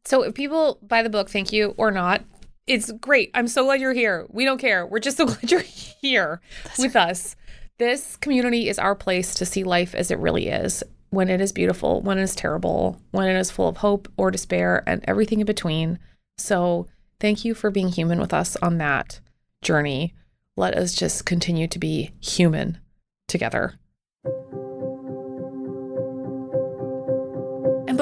So 0.06 0.22
if 0.22 0.36
people 0.36 0.80
buy 0.82 1.02
the 1.02 1.10
book, 1.10 1.30
thank 1.30 1.52
you 1.52 1.74
or 1.78 1.92
not, 1.92 2.24
it's 2.68 2.92
great. 2.92 3.32
I'm 3.34 3.48
so 3.48 3.66
glad 3.66 3.82
you're 3.82 3.94
here. 3.94 4.26
We 4.30 4.46
don't 4.46 4.60
care. 4.60 4.86
We're 4.86 5.00
just 5.00 5.18
so 5.18 5.26
glad 5.26 5.52
you're 5.52 5.62
here 5.62 6.42
with 6.78 6.96
us. 6.96 7.36
This 7.78 8.16
community 8.18 8.70
is 8.70 8.80
our 8.80 8.96
place 8.96 9.36
to 9.36 9.46
see 9.46 9.64
life 9.64 9.94
as 9.94 10.12
it 10.12 10.20
really 10.20 10.48
is 10.48 10.84
when 11.10 11.30
it 11.30 11.42
is 11.42 11.52
beautiful, 11.52 12.02
when 12.02 12.18
it 12.18 12.24
is 12.24 12.36
terrible, 12.36 13.02
when 13.12 13.28
it 13.28 13.38
is 13.38 13.52
full 13.52 13.68
of 13.68 13.78
hope 13.78 14.08
or 14.18 14.32
despair, 14.32 14.84
and 14.88 15.04
everything 15.08 15.40
in 15.40 15.46
between. 15.46 16.00
So 16.38 16.88
thank 17.20 17.46
you 17.46 17.54
for 17.54 17.72
being 17.72 17.90
human 17.90 18.20
with 18.20 18.34
us 18.34 18.56
on 18.58 18.78
that 18.80 19.20
journey. 19.62 20.14
Let 20.58 20.76
us 20.76 20.94
just 20.94 21.26
continue 21.26 21.68
to 21.68 21.80
be 21.80 22.12
human 22.22 22.80
together. 23.28 23.76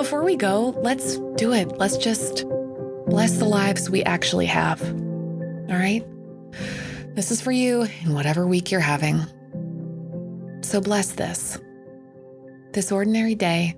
Before 0.03 0.21
we 0.21 0.35
go, 0.35 0.77
let's 0.81 1.15
do 1.37 1.53
it. 1.53 1.77
Let's 1.77 1.95
just 1.95 2.45
bless 3.07 3.37
the 3.37 3.45
lives 3.45 3.89
we 3.89 4.03
actually 4.03 4.47
have. 4.47 4.81
All 4.81 5.77
right? 5.77 6.05
This 7.15 7.31
is 7.31 7.39
for 7.39 7.53
you 7.53 7.87
in 8.01 8.13
whatever 8.13 8.45
week 8.45 8.69
you're 8.69 8.81
having. 8.81 9.21
So 10.61 10.81
bless 10.81 11.13
this. 11.13 11.57
This 12.73 12.91
ordinary 12.91 13.33
day 13.33 13.77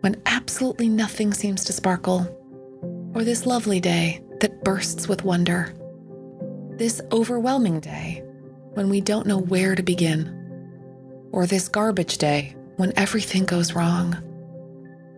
when 0.00 0.22
absolutely 0.24 0.88
nothing 0.88 1.34
seems 1.34 1.62
to 1.64 1.74
sparkle, 1.74 2.26
or 3.14 3.22
this 3.22 3.44
lovely 3.44 3.78
day 3.78 4.22
that 4.40 4.64
bursts 4.64 5.08
with 5.08 5.24
wonder. 5.24 5.74
This 6.78 7.02
overwhelming 7.12 7.80
day 7.80 8.22
when 8.72 8.88
we 8.88 9.02
don't 9.02 9.26
know 9.26 9.40
where 9.40 9.74
to 9.74 9.82
begin, 9.82 11.28
or 11.32 11.46
this 11.46 11.68
garbage 11.68 12.16
day 12.16 12.56
when 12.76 12.94
everything 12.96 13.44
goes 13.44 13.74
wrong. 13.74 14.16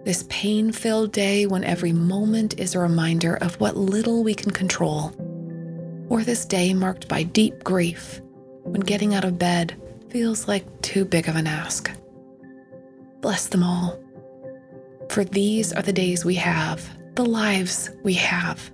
This 0.08 0.24
pain 0.30 0.72
filled 0.72 1.12
day 1.12 1.44
when 1.44 1.64
every 1.64 1.92
moment 1.92 2.58
is 2.58 2.74
a 2.74 2.78
reminder 2.78 3.36
of 3.42 3.60
what 3.60 3.76
little 3.76 4.24
we 4.24 4.32
can 4.32 4.50
control. 4.50 5.12
Or 6.08 6.24
this 6.24 6.46
day 6.46 6.72
marked 6.72 7.08
by 7.08 7.24
deep 7.24 7.62
grief 7.62 8.22
when 8.62 8.80
getting 8.80 9.14
out 9.14 9.26
of 9.26 9.38
bed 9.38 9.76
feels 10.08 10.48
like 10.48 10.64
too 10.80 11.04
big 11.04 11.28
of 11.28 11.36
an 11.36 11.46
ask. 11.46 11.90
Bless 13.20 13.48
them 13.48 13.62
all. 13.62 14.02
For 15.10 15.24
these 15.24 15.74
are 15.74 15.82
the 15.82 15.92
days 15.92 16.24
we 16.24 16.36
have, 16.36 16.88
the 17.14 17.26
lives 17.26 17.90
we 18.02 18.14
have. 18.14 18.70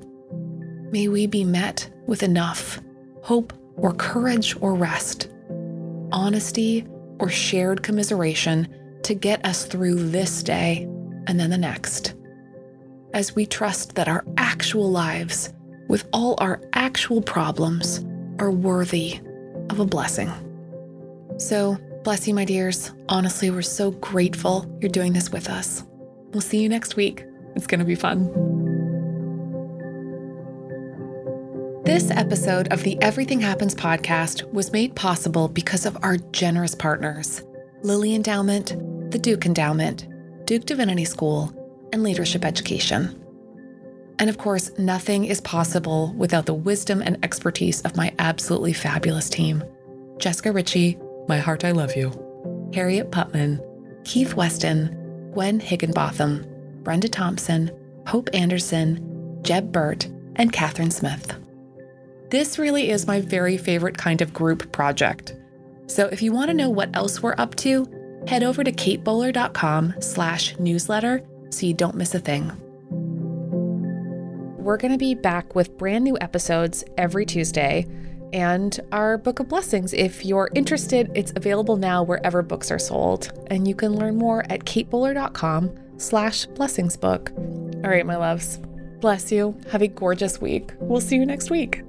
May 0.93 1.09
we 1.09 1.27
be 1.27 1.43
met 1.43 1.91
with 2.07 2.23
enough 2.23 2.81
hope 3.25 3.53
or 3.77 3.93
courage 3.93 4.55
or 4.61 4.77
rest, 4.77 5.31
honesty 6.13 6.87
or 7.19 7.29
shared 7.29 7.83
commiseration 7.83 8.69
to 9.03 9.15
get 9.15 9.45
us 9.45 9.65
through 9.65 10.11
this 10.11 10.41
day 10.41 10.89
and 11.27 11.39
then 11.39 11.51
the 11.51 11.59
next. 11.59 12.15
As 13.13 13.35
we 13.35 13.47
trust 13.47 13.95
that 13.95 14.09
our 14.09 14.25
actual 14.37 14.91
lives, 14.91 15.53
with 15.89 16.07
all 16.13 16.35
our 16.39 16.61
actual 16.73 17.23
problems, 17.23 18.05
are 18.39 18.51
worthy 18.51 19.21
of 19.71 19.81
a 19.81 19.85
blessing. 19.85 20.33
So, 21.39 21.79
bless 22.03 22.27
you, 22.27 22.35
my 22.35 22.45
dears. 22.45 22.93
Honestly, 23.09 23.51
we're 23.51 23.63
so 23.63 23.93
grateful 23.93 24.67
you're 24.81 24.89
doing 24.89 25.13
this 25.13 25.31
with 25.31 25.49
us. 25.49 25.85
We'll 26.33 26.41
see 26.41 26.61
you 26.61 26.69
next 26.69 26.97
week. 26.97 27.25
It's 27.55 27.67
going 27.67 27.81
to 27.81 27.85
be 27.85 27.95
fun. 27.95 28.31
This 31.85 32.11
episode 32.11 32.73
of 32.73 32.83
the 32.83 33.01
Everything 33.03 33.41
Happens 33.41 33.75
podcast 33.75 34.51
was 34.53 34.73
made 34.73 34.97
possible 34.97 35.49
because 35.49 35.87
of 35.87 35.97
our 36.03 36.17
generous 36.17 36.75
partners 36.75 37.43
Lilly 37.83 38.15
Endowment, 38.15 39.11
the 39.11 39.19
Duke 39.19 39.45
Endowment, 39.45 40.07
Duke 40.45 40.67
Divinity 40.67 41.07
School, 41.07 41.53
and 41.95 42.03
Leadership 42.03 42.45
Education. 42.45 43.19
And 44.19 44.29
of 44.29 44.37
course, 44.37 44.77
nothing 44.79 45.25
is 45.25 45.41
possible 45.41 46.13
without 46.19 46.45
the 46.45 46.53
wisdom 46.53 47.01
and 47.01 47.19
expertise 47.25 47.81
of 47.83 47.97
my 47.97 48.13
absolutely 48.19 48.73
fabulous 48.73 49.31
team 49.31 49.65
Jessica 50.19 50.53
Richie, 50.53 50.99
My 51.29 51.39
Heart 51.39 51.65
I 51.65 51.73
Love 51.73 51.97
You, 51.97 52.13
Harriet 52.75 53.11
Putman, 53.11 53.59
Keith 54.05 54.35
Weston, 54.35 55.31
Gwen 55.33 55.61
Higginbotham, 55.61 56.47
Brenda 56.83 57.09
Thompson, 57.09 57.71
Hope 58.07 58.29
Anderson, 58.35 59.39
Jeb 59.43 59.73
Burt, 59.73 60.07
and 60.37 60.53
Catherine 60.53 60.91
Smith. 60.91 61.35
This 62.29 62.59
really 62.59 62.91
is 62.91 63.07
my 63.07 63.21
very 63.21 63.57
favorite 63.57 63.97
kind 63.97 64.21
of 64.21 64.35
group 64.35 64.73
project. 64.73 65.35
So 65.87 66.07
if 66.07 66.23
you 66.23 66.33
want 66.33 66.49
to 66.49 66.55
know 66.55 66.69
what 66.69 66.95
else 66.95 67.23
we're 67.23 67.35
up 67.39 67.55
to, 67.57 67.87
head 68.27 68.43
over 68.43 68.65
to 68.65 68.73
katebowler.com 68.73 69.95
slash 70.01 70.59
newsletter 70.59 71.25
so 71.51 71.67
you 71.67 71.75
don't 71.75 71.97
miss 71.97 72.15
a 72.15 72.21
thing. 72.21 72.53
We're 74.59 74.79
going 74.79 74.93
to 74.93 74.99
be 74.99 75.15
back 75.15 75.55
with 75.55 75.77
brand 75.77 76.05
new 76.05 76.17
episodes 76.21 76.85
every 76.97 77.27
Tuesday 77.27 77.87
and 78.33 78.81
our 78.91 79.17
Book 79.17 79.39
of 79.39 79.49
Blessings. 79.49 79.93
If 79.93 80.25
you're 80.25 80.51
interested, 80.55 81.11
it's 81.15 81.33
available 81.37 81.77
now 81.77 82.03
wherever 82.03 82.43
books 82.43 82.71
are 82.71 82.79
sold, 82.81 83.31
and 83.49 83.69
you 83.69 83.75
can 83.75 83.95
learn 83.95 84.17
more 84.17 84.43
at 84.51 84.65
katebowler.com 84.65 85.71
slash 85.99 86.47
blessingsbook. 86.49 87.85
All 87.85 87.91
right, 87.91 88.05
my 88.05 88.17
loves, 88.17 88.59
bless 89.01 89.31
you. 89.31 89.57
Have 89.71 89.83
a 89.83 89.89
gorgeous 89.89 90.41
week. 90.41 90.73
We'll 90.81 91.01
see 91.01 91.17
you 91.17 91.25
next 91.25 91.51
week. 91.51 91.84